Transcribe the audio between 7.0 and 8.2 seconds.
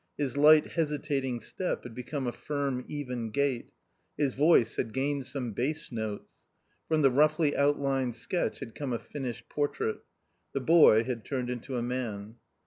the roughly outlined